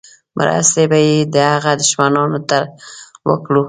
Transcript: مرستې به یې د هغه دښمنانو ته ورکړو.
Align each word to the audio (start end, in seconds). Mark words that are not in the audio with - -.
مرستې 0.37 0.83
به 0.91 0.97
یې 1.07 1.15
د 1.33 1.35
هغه 1.53 1.71
دښمنانو 1.81 2.39
ته 2.49 2.59
ورکړو. 3.27 3.59